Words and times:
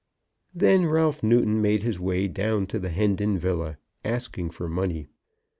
Then 0.55 0.87
Ralph 0.87 1.21
Newton 1.21 1.61
made 1.61 1.83
his 1.83 1.99
way 1.99 2.27
down 2.27 2.65
to 2.73 2.79
the 2.79 2.89
Hendon 2.89 3.37
villa, 3.37 3.77
asking 4.03 4.49
for 4.49 4.67
money. 4.67 5.09